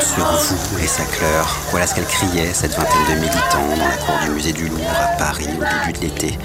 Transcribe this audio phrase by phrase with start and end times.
[0.00, 1.56] Sur vous, les sacleurs.
[1.70, 4.84] Voilà ce qu'elle criait, cette vingtaine de militants, dans la cour du musée du Louvre
[4.90, 6.38] à Paris au début de l'été.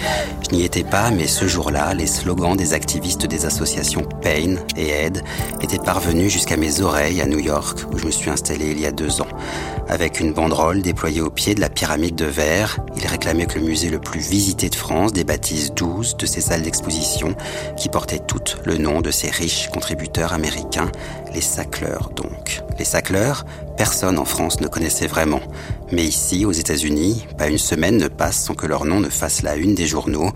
[0.50, 4.90] Je n'y étais pas, mais ce jour-là, les slogans des activistes des associations Pain et
[4.90, 5.24] Aid
[5.62, 8.86] étaient parvenus jusqu'à mes oreilles à New York, où je me suis installé il y
[8.86, 9.28] a deux ans.
[9.90, 13.66] Avec une banderole déployée au pied de la pyramide de verre, ils réclamaient que le
[13.66, 17.36] musée le plus visité de France débaptise 12 de ces salles d'exposition
[17.76, 20.90] qui portaient toutes le nom de ces riches contributeurs américains,
[21.34, 22.62] les sacleurs donc.
[22.78, 23.46] Les sacleurs,
[23.78, 25.42] personne en France ne connaissait vraiment.
[25.92, 29.42] Mais ici, aux États-Unis, pas une semaine ne passe sans que leur nom ne fasse
[29.42, 30.32] la une des journaux.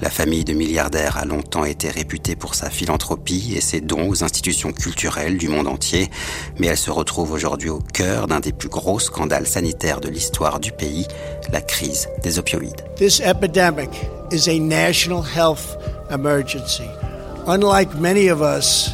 [0.00, 4.22] La famille de milliardaires a longtemps été réputée pour sa philanthropie et ses dons aux
[4.22, 6.10] institutions culturelles du monde entier,
[6.58, 10.60] mais elle se retrouve aujourd'hui au cœur d'un des plus gros scandales sanitaires de l'histoire
[10.60, 11.06] du pays,
[11.52, 12.84] la crise des opioïdes.
[12.96, 13.90] This epidemic
[14.30, 15.76] is a national health
[16.10, 16.88] emergency.
[17.46, 18.90] Unlike many of us,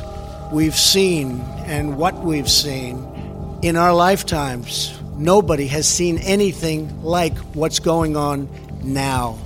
[0.52, 4.98] we've seen and what we've seen in our lifetimes.
[5.16, 8.48] Nobody has seen anything like what's going on
[8.82, 9.38] now.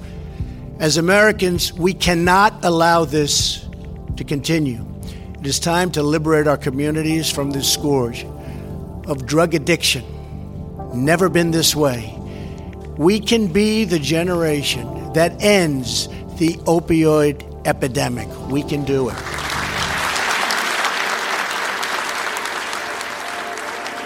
[0.79, 3.67] As Americans, we cannot allow this
[4.17, 4.85] to continue.
[5.41, 8.25] It is time to liberate our communities from this scourge
[9.07, 10.05] of drug addiction.
[10.95, 12.15] Never been this way.
[12.97, 16.09] We can be the generation that ends
[16.39, 18.29] the opioid epidemic.
[18.49, 19.38] We can do it.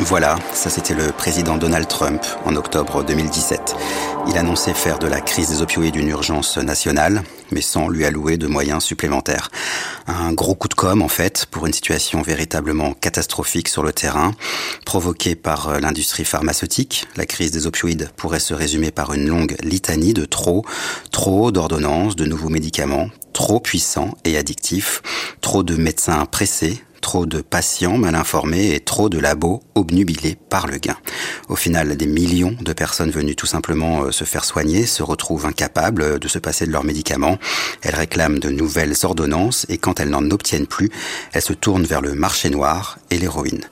[0.05, 3.77] Voilà, ça c'était le président Donald Trump en octobre 2017.
[4.29, 8.37] Il annonçait faire de la crise des opioïdes une urgence nationale, mais sans lui allouer
[8.37, 9.51] de moyens supplémentaires.
[10.09, 14.33] Un gros coup de com' en fait, pour une situation véritablement catastrophique sur le terrain,
[14.85, 17.07] provoquée par l'industrie pharmaceutique.
[17.17, 20.65] La crise des opioïdes pourrait se résumer par une longue litanie de trop,
[21.13, 25.01] trop d'ordonnances, de nouveaux médicaments, trop puissants et addictifs,
[25.41, 30.67] trop de médecins pressés, trop de patients mal informés et trop de labos obnubilés par
[30.67, 30.97] le gain.
[31.49, 36.19] Au final, des millions de personnes venues tout simplement se faire soigner se retrouvent incapables
[36.19, 37.39] de se passer de leurs médicaments.
[37.83, 40.91] Elles réclament de nouvelles ordonnances et quand elles n'en obtiennent plus,
[41.33, 43.65] elles se tournent vers le marché noir et l'héroïne.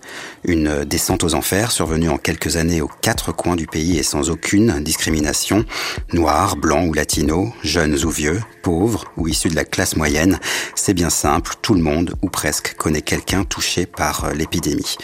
[0.44, 4.30] Une descente aux enfers survenue en quelques années aux quatre coins du pays et sans
[4.30, 5.64] aucune discrimination.
[6.12, 10.38] Noirs, blancs ou latinos, jeunes ou vieux, pauvres ou issus de la classe moyenne,
[10.74, 14.96] c'est bien simple, tout le monde ou presque connaît quelqu'un touché par l'épidémie.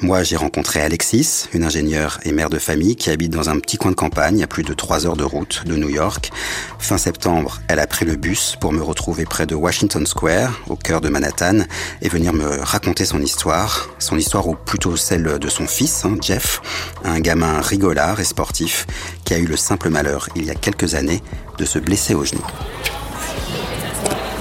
[0.00, 3.76] Moi, j'ai rencontré Alexis, une ingénieure et mère de famille qui habite dans un petit
[3.76, 6.30] coin de campagne à plus de trois heures de route de New York.
[6.78, 10.76] Fin septembre, elle a pris le bus pour me retrouver près de Washington Square, au
[10.76, 11.60] cœur de Manhattan,
[12.02, 13.88] et venir me raconter son histoire.
[13.98, 16.60] Son histoire ou plutôt celle de son fils, hein, Jeff,
[17.04, 18.86] un gamin rigolard et sportif
[19.24, 21.22] qui a eu le simple malheur, il y a quelques années,
[21.58, 22.42] de se blesser au genou.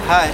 [0.09, 0.29] Hi.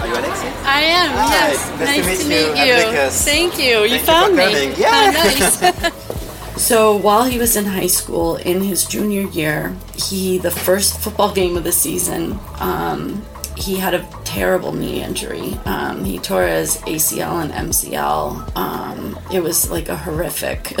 [0.00, 0.46] Are you Alexis?
[0.66, 1.32] I am, Hi.
[1.32, 1.58] yes.
[1.78, 2.52] Nice to Nice to meet you.
[2.52, 3.10] meet you.
[3.10, 3.84] Thank you.
[3.84, 4.42] You Thank you found for me.
[4.44, 4.72] coming.
[4.78, 5.12] Yeah.
[5.12, 5.92] How nice.
[6.60, 11.32] so while he was in high school, in his junior year, he the first football
[11.32, 13.24] game of the season, um,
[13.56, 15.54] he had a terrible knee injury.
[15.64, 18.56] Um, he tore his ACL and MCL.
[18.56, 20.68] Um, it was like a horrific,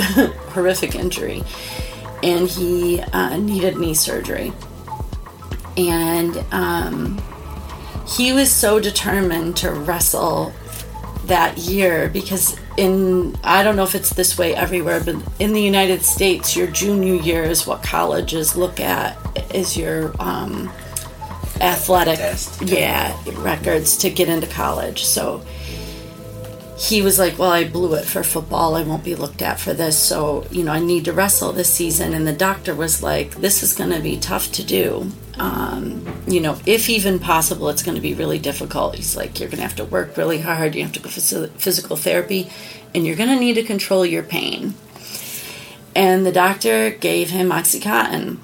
[0.52, 1.42] horrific injury,
[2.22, 4.52] and he uh, needed knee surgery.
[5.78, 7.22] And um,
[8.06, 10.52] he was so determined to wrestle
[11.24, 15.62] that year because in I don't know if it's this way everywhere, but in the
[15.62, 19.16] United States, your junior year is what colleges look at
[19.54, 20.70] is your um,
[21.60, 22.18] athletic
[22.62, 25.04] yeah records to get into college.
[25.04, 25.42] So
[26.80, 28.74] he was like well i blew it for football.
[28.74, 29.98] I won't be looked at for this.
[29.98, 32.14] So you know i need to wrestle this season.
[32.14, 35.12] And the doctor was like this is going to be tough to do.
[35.36, 38.94] Um, you know if even possible it's going to be really difficult.
[38.94, 40.74] He's like you're going to have to work really hard.
[40.74, 42.50] You have to go for physical therapy
[42.94, 44.74] and you're going to need to control your pain.
[45.94, 48.38] And the doctor gave him oxycontin.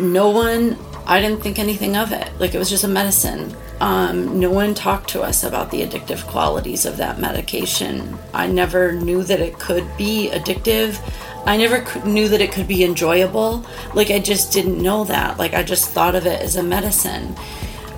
[0.00, 0.76] No one
[1.06, 2.32] I didn't think anything of it.
[2.40, 3.56] Like it was just a medicine.
[3.80, 8.18] Um, no one talked to us about the addictive qualities of that medication.
[8.34, 11.00] I never knew that it could be addictive.
[11.46, 13.64] I never knew that it could be enjoyable.
[13.94, 15.38] Like I just didn't know that.
[15.38, 17.34] Like I just thought of it as a medicine.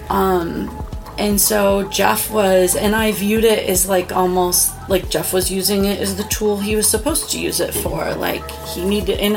[0.09, 0.71] Um,
[1.19, 5.85] and so Jeff was, and I viewed it as like almost like Jeff was using
[5.85, 8.15] it as the tool he was supposed to use it for.
[8.15, 9.37] Like he needed, and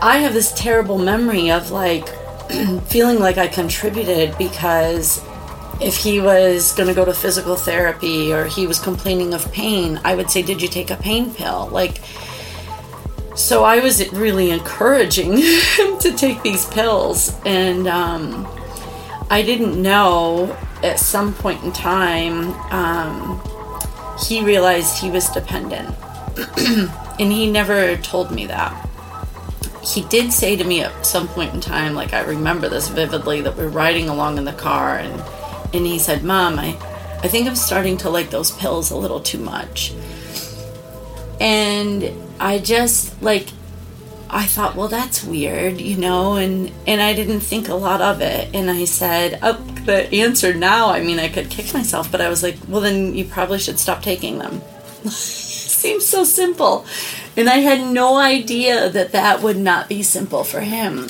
[0.00, 2.08] I have this terrible memory of like
[2.86, 5.24] feeling like I contributed because
[5.80, 10.00] if he was going to go to physical therapy or he was complaining of pain,
[10.04, 11.68] I would say, Did you take a pain pill?
[11.68, 12.00] Like,
[13.36, 17.38] so I was really encouraging him to take these pills.
[17.46, 18.46] And um,
[19.30, 23.40] I didn't know at some point in time, um,
[24.26, 25.94] he realized he was dependent.
[27.20, 28.88] and he never told me that
[29.88, 33.40] he did say to me at some point in time, like I remember this vividly,
[33.42, 35.22] that we're riding along in the car and
[35.72, 36.76] and he said, Mom, I,
[37.22, 39.92] I think I'm starting to like those pills a little too much.
[41.40, 43.48] And I just like
[44.30, 48.20] I thought, well, that's weird, you know, and and I didn't think a lot of
[48.20, 48.54] it.
[48.54, 49.54] And I said, oh,
[49.86, 53.14] the answer now, I mean, I could kick myself, but I was like, well, then
[53.14, 54.60] you probably should stop taking them.
[55.08, 56.84] Seems so simple.
[57.36, 61.08] And I had no idea that that would not be simple for him.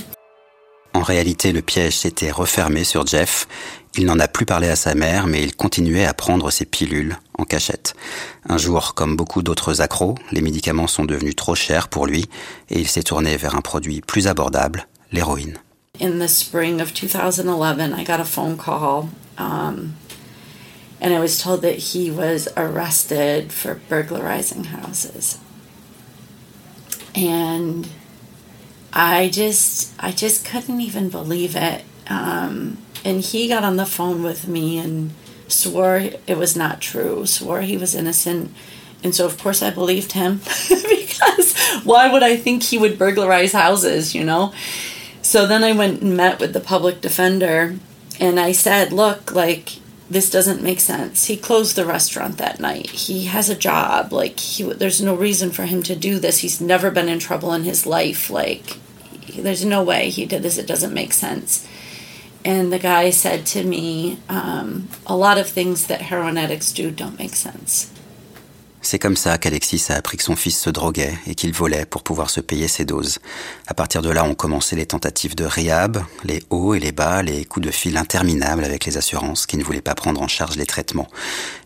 [0.99, 3.47] En réalité, le piège s'était refermé sur Jeff.
[3.97, 7.17] Il n'en a plus parlé à sa mère, mais il continuait à prendre ses pilules
[7.39, 7.95] en cachette.
[8.49, 12.25] Un jour, comme beaucoup d'autres accros, les médicaments sont devenus trop chers pour lui
[12.69, 15.59] et il s'est tourné vers un produit plus abordable, l'héroïne.
[16.01, 19.09] In the spring of 2011, I got a phone call
[19.39, 19.95] um,
[21.01, 25.39] and I was told that he was arrested for burglarizing houses.
[28.93, 31.85] I just I just couldn't even believe it.
[32.09, 35.13] Um, and he got on the phone with me and
[35.47, 35.97] swore
[36.27, 38.55] it was not true, swore he was innocent.
[39.03, 40.39] And so, of course, I believed him
[40.69, 44.53] because why would I think he would burglarize houses, you know?
[45.23, 47.77] So then I went and met with the public defender
[48.19, 49.75] and I said, Look, like,
[50.11, 51.27] this doesn't make sense.
[51.27, 52.91] He closed the restaurant that night.
[52.91, 54.13] He has a job.
[54.13, 56.39] Like he, there's no reason for him to do this.
[56.39, 58.31] He's never been in trouble in his life.
[58.31, 58.79] Like
[59.35, 60.59] there's no way he did this.
[60.59, 61.69] It doesn't make sense.
[62.45, 66.91] And the guy said to me, um, a lot of things that heroin addicts do
[66.91, 67.93] don't make sense.
[68.81, 72.03] C'est comme ça qu'Alexis a appris que son fils se droguait et qu'il volait pour
[72.03, 73.19] pouvoir se payer ses doses.
[73.67, 77.23] À partir de là ont commencé les tentatives de rehab, les hauts et les bas,
[77.23, 80.57] les coups de fil interminables avec les assurances qui ne voulaient pas prendre en charge
[80.57, 81.09] les traitements.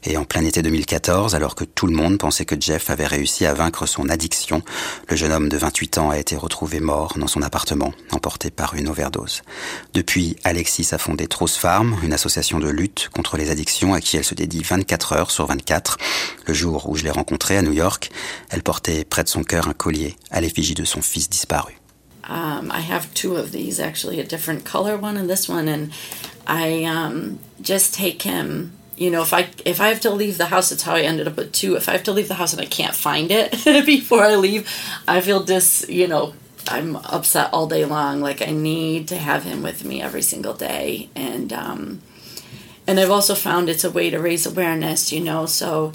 [0.05, 3.47] Et en plein été 2014, alors que tout le monde pensait que Jeff avait réussi
[3.47, 4.63] à vaincre son addiction,
[5.09, 8.75] le jeune homme de 28 ans a été retrouvé mort dans son appartement, emporté par
[8.75, 9.43] une overdose.
[9.93, 14.17] Depuis, Alexis a fondé Trose Farm, une association de lutte contre les addictions à qui
[14.17, 15.99] elle se dédie 24 heures sur 24.
[16.47, 18.11] Le jour je l'ai rencontrée à New York,
[18.51, 21.73] elle portait près de son cœur un collier à l'effigie de son fils disparu.
[22.29, 25.91] Um, I have two of these actually, a different color one and this one, and
[26.47, 28.71] I um, just take him.
[28.97, 31.27] You know, if I if I have to leave the house, that's how I ended
[31.27, 31.75] up with two.
[31.75, 33.51] If I have to leave the house and I can't find it
[33.87, 34.69] before I leave,
[35.09, 35.85] I feel dis.
[35.89, 36.35] You know,
[36.69, 38.21] I'm upset all day long.
[38.21, 42.01] Like I need to have him with me every single day, and um,
[42.87, 45.11] and I've also found it's a way to raise awareness.
[45.11, 45.93] You know, so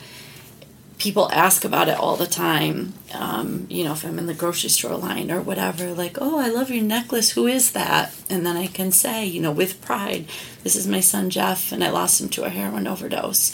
[0.97, 2.93] people ask about it all the time.
[3.13, 6.49] Um, you know, if I'm in the grocery store line or whatever, like, oh, I
[6.49, 7.31] love your necklace.
[7.31, 8.15] Who is that?
[8.29, 10.27] And then I can say, you know, with pride,
[10.63, 13.51] this is my son Jeff, and I lost him to a heroin overdose.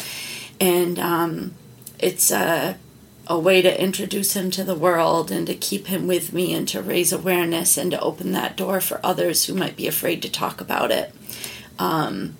[0.59, 1.53] And um,
[1.99, 2.77] it's a,
[3.27, 6.67] a way to introduce him to the world and to keep him with me and
[6.69, 10.31] to raise awareness and to open that door for others who might be afraid to
[10.31, 11.13] talk about it.
[11.77, 12.37] Um,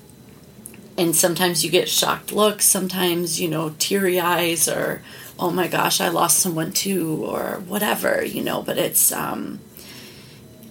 [0.98, 2.66] and sometimes you get shocked looks.
[2.66, 5.02] Sometimes you know teary eyes or
[5.40, 8.62] oh my gosh i lost someone too or whatever you know.
[8.62, 9.60] But it's um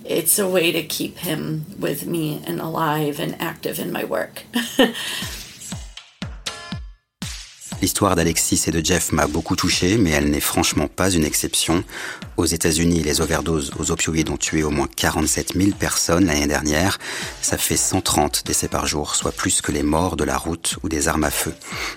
[0.04, 4.42] it's a way to keep him with me and alive and active in my work
[7.82, 11.82] L'histoire d'Alexis et de Jeff m'a beaucoup touché, mais elle n'est franchement pas une exception.
[12.36, 17.00] Aux États-Unis, les overdoses aux opioïdes ont tué au moins 47 000 personnes l'année dernière.
[17.40, 20.88] Ça fait 130 décès par jour, soit plus que les morts de la route ou
[20.88, 21.52] des armes à feu.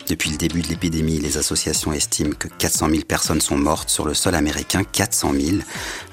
[0.09, 4.05] Depuis le début de l'épidémie, les associations estiment que 400 000 personnes sont mortes sur
[4.05, 5.57] le sol américain, 400 000,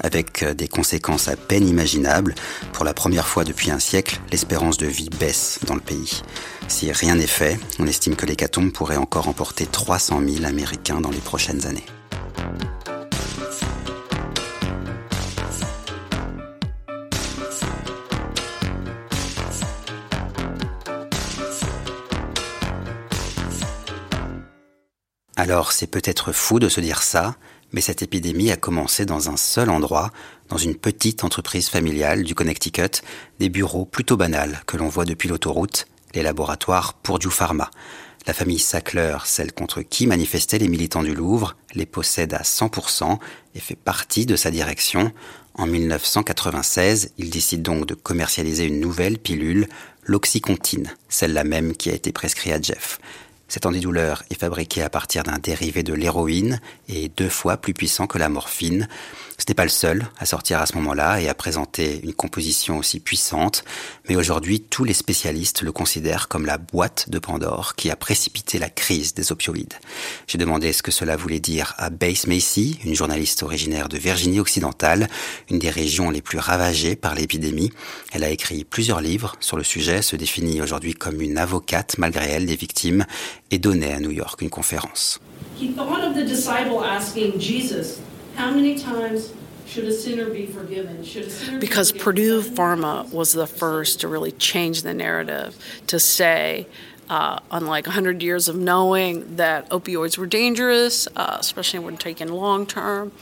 [0.00, 2.34] avec des conséquences à peine imaginables.
[2.74, 6.20] Pour la première fois depuis un siècle, l'espérance de vie baisse dans le pays.
[6.68, 11.10] Si rien n'est fait, on estime que l'hécatombe pourrait encore emporter 300 000 Américains dans
[11.10, 11.84] les prochaines années.
[25.36, 27.34] Alors c'est peut-être fou de se dire ça,
[27.72, 30.10] mais cette épidémie a commencé dans un seul endroit,
[30.48, 33.02] dans une petite entreprise familiale du Connecticut,
[33.40, 37.70] des bureaux plutôt banals que l'on voit depuis l'autoroute, les laboratoires Purdue Pharma.
[38.26, 43.18] La famille Sackler, celle contre qui manifestaient les militants du Louvre, les possède à 100%
[43.54, 45.12] et fait partie de sa direction.
[45.54, 49.66] En 1996, il décide donc de commercialiser une nouvelle pilule,
[50.04, 53.00] l'oxycontine, celle-là même qui a été prescrite à Jeff.
[53.52, 58.06] Cet antidouleur est fabriqué à partir d'un dérivé de l'héroïne et deux fois plus puissant
[58.06, 58.88] que la morphine.
[59.36, 62.78] Ce n'est pas le seul à sortir à ce moment-là et à présenter une composition
[62.78, 63.64] aussi puissante,
[64.08, 68.58] mais aujourd'hui tous les spécialistes le considèrent comme la boîte de Pandore qui a précipité
[68.58, 69.74] la crise des opioïdes.
[70.28, 74.40] J'ai demandé ce que cela voulait dire à Base Macy, une journaliste originaire de Virginie
[74.40, 75.08] occidentale,
[75.50, 77.70] une des régions les plus ravagées par l'épidémie.
[78.12, 82.30] Elle a écrit plusieurs livres sur le sujet, se définit aujourd'hui comme une avocate malgré
[82.30, 83.04] elle des victimes
[83.52, 85.20] et donnait à New York une conférence.
[85.60, 88.00] The parable of the disciple asking Jesus,
[88.34, 89.32] how many times
[89.66, 91.04] should a sinner be forgiven?
[91.04, 95.54] Should a sinner Because Purdue Pharma was the first to really change the narrative
[95.86, 96.66] to say,
[97.10, 102.66] uh, unlike 100 years of knowing that opioids were dangerous, uh, especially when taken long
[102.66, 103.12] term,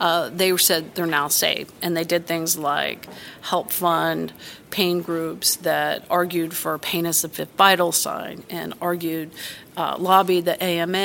[0.00, 1.70] uh, they said they're now safe.
[1.82, 3.06] And they did things like
[3.42, 4.32] help fund
[4.70, 9.30] pain groups that argued for pain as the fifth vital sign and argued,
[9.76, 10.98] uh, lobbied the AMA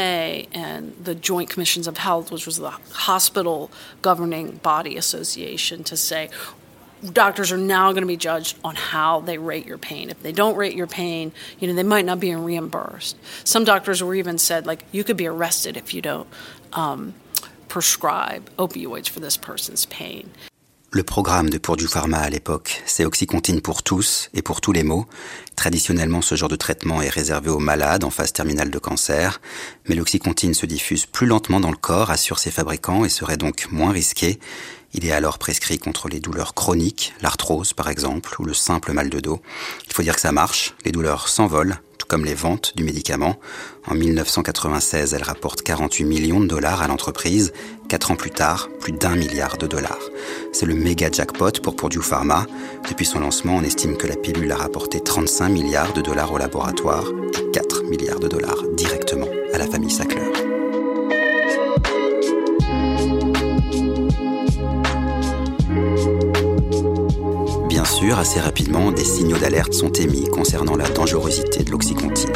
[0.53, 3.71] and the Joint Commissions of Health, which was the hospital
[4.01, 6.29] governing body association, to say,
[7.13, 10.09] doctors are now going to be judged on how they rate your pain.
[10.09, 13.17] If they don't rate your pain, you know, they might not be reimbursed.
[13.47, 16.27] Some doctors were even said, like, you could be arrested if you don't
[16.73, 17.13] um,
[17.71, 20.27] prescribe opioids for this person's pain.
[20.91, 24.83] Le programme de Purdue Pharma à l'époque, c'est Oxycontine pour tous et pour tous les
[24.83, 25.05] maux.
[25.55, 29.39] Traditionnellement, ce genre de traitement est réservé aux malades en phase terminale de cancer,
[29.87, 33.67] mais l'Oxycontine se diffuse plus lentement dans le corps, assurent ses fabricants, et serait donc
[33.71, 34.37] moins risqué.
[34.93, 39.09] Il est alors prescrit contre les douleurs chroniques, l'arthrose par exemple, ou le simple mal
[39.09, 39.41] de dos.
[39.87, 41.77] Il faut dire que ça marche, les douleurs s'envolent,
[42.11, 43.37] comme les ventes du médicament.
[43.87, 47.53] En 1996, elle rapporte 48 millions de dollars à l'entreprise.
[47.87, 50.09] Quatre ans plus tard, plus d'un milliard de dollars.
[50.51, 52.47] C'est le méga jackpot pour Purdue Pharma.
[52.89, 56.37] Depuis son lancement, on estime que la pilule a rapporté 35 milliards de dollars au
[56.37, 60.40] laboratoire et 4 milliards de dollars directement à la famille Sackler.
[68.09, 72.33] Assez rapidement, des signaux d'alerte sont émis concernant la dangerosité de l'oxycontine.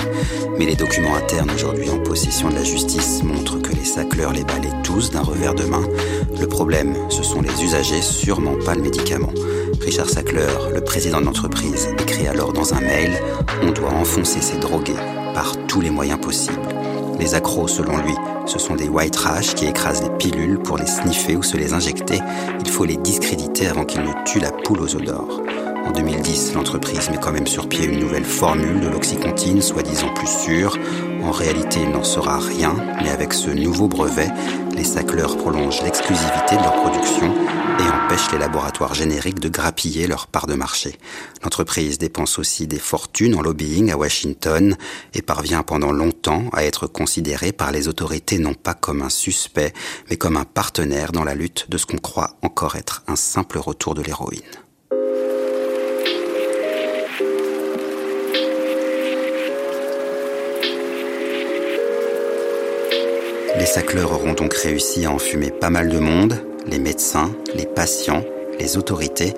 [0.58, 4.44] Mais les documents internes aujourd'hui en possession de la justice montrent que les sacleurs les
[4.44, 5.84] balaient tous d'un revers de main.
[6.40, 9.32] Le problème, ce sont les usagers, sûrement pas le médicament.
[9.82, 13.12] Richard Sackler, le président de l'entreprise, écrit alors dans un mail
[13.64, 14.94] On doit enfoncer ces drogués
[15.34, 16.62] par tous les moyens possibles.
[17.20, 18.14] Les accros, selon lui,
[18.46, 21.74] ce sont des white trash qui écrasent les pilules pour les sniffer ou se les
[21.74, 22.20] injecter.
[22.60, 25.42] Il faut les discréditer avant qu'ils ne tuent la poule aux odeurs.
[25.86, 30.28] En 2010, l'entreprise met quand même sur pied une nouvelle formule de l'oxycontine, soi-disant plus
[30.28, 30.78] sûre.
[31.26, 34.30] En réalité, il n'en sera rien, mais avec ce nouveau brevet,
[34.76, 37.34] les sacleurs prolongent l'exclusivité de leur production
[37.80, 41.00] et empêchent les laboratoires génériques de grappiller leur part de marché.
[41.44, 44.78] L'entreprise dépense aussi des fortunes en lobbying à Washington
[45.16, 49.74] et parvient pendant longtemps à être considérée par les autorités non pas comme un suspect,
[50.12, 53.58] mais comme un partenaire dans la lutte de ce qu'on croit encore être un simple
[53.58, 54.65] retour de l'héroïne.
[63.58, 68.24] Les sacleurs auront donc réussi à enfumer pas mal de monde, les médecins, les patients,
[68.60, 69.34] les autorités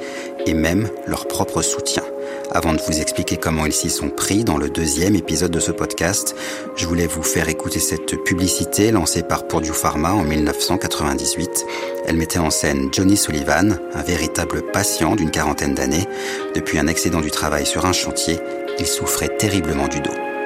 [0.45, 2.03] et même leur propre soutien.
[2.51, 5.71] Avant de vous expliquer comment ils s'y sont pris dans le deuxième épisode de ce
[5.71, 6.35] podcast,
[6.75, 11.65] je voulais vous faire écouter cette publicité lancée par Purdue Pharma en 1998.
[12.07, 16.07] Elle mettait en scène Johnny Sullivan, un véritable patient d'une quarantaine d'années.
[16.55, 18.39] Depuis un accident du travail sur un chantier,
[18.79, 20.36] il souffrait terriblement du dos.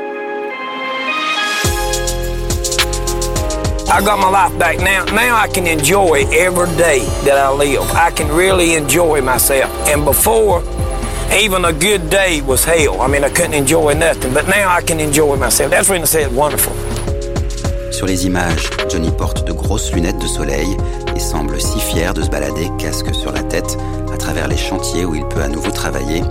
[3.92, 5.04] I got my life back now.
[5.14, 7.82] Now I can enjoy every day that I live.
[7.92, 9.70] I can really enjoy myself.
[9.90, 10.64] And before,
[11.34, 13.02] even a good day was hell.
[13.02, 14.34] I mean, I couldn't enjoy nothing.
[14.34, 15.72] But now I can enjoy myself.
[15.72, 16.74] That's when I say it's wonderful.
[17.92, 20.78] Sur les images, Johnny porte de grosses lunettes de soleil
[21.14, 23.78] et semble si fier de se balader casque sur la tête
[24.22, 26.22] travers les chantiers où il peut à nouveau travailler.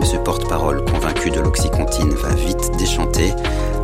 [0.00, 3.32] Mais ce porte-parole convaincu de l'oxycontine va vite déchanter.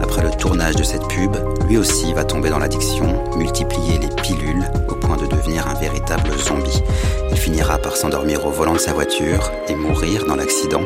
[0.03, 1.37] Après le tournage de cette pub,
[1.69, 6.31] lui aussi va tomber dans l'addiction, multiplier les pilules au point de devenir un véritable
[6.39, 6.83] zombie.
[7.31, 10.83] Il finira par s'endormir au volant de sa voiture et mourir dans l'accident,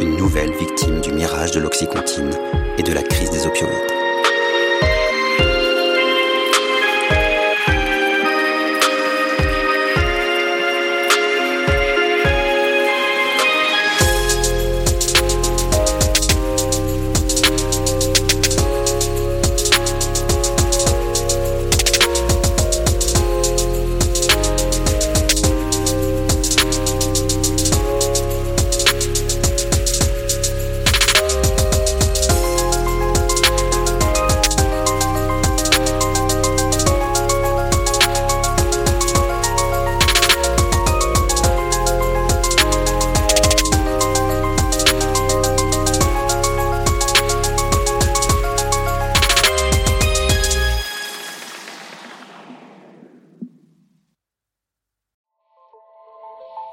[0.00, 2.30] une nouvelle victime du mirage de l'oxycontine
[2.78, 4.03] et de la crise des opioïdes.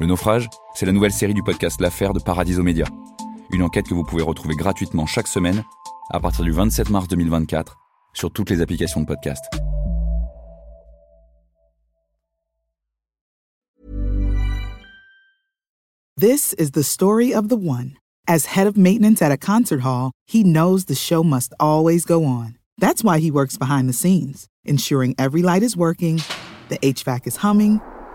[0.00, 2.86] Le naufrage, c'est la nouvelle série du podcast L'affaire de Paradiso Média.
[3.52, 5.62] Une enquête que vous pouvez retrouver gratuitement chaque semaine
[6.10, 7.76] à partir du 27 mars 2024
[8.14, 9.44] sur toutes les applications de podcast.
[16.16, 17.96] This is the story of the one.
[18.26, 22.24] As head of maintenance at a concert hall, he knows the show must always go
[22.24, 22.56] on.
[22.78, 26.22] That's why he works behind the scenes, ensuring every light is working,
[26.68, 27.80] the HVAC is humming,